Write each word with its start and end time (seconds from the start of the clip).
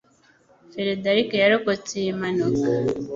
Frederick 0.71 1.29
yarokotse 1.41 1.91
iyi 2.01 2.11
mpanuka 2.19 2.67